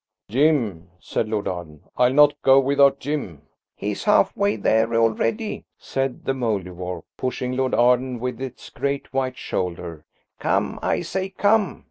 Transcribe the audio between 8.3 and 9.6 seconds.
its great white